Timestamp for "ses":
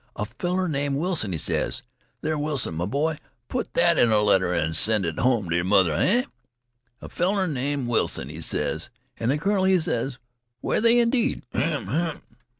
1.37-1.83, 8.41-8.89, 9.79-10.17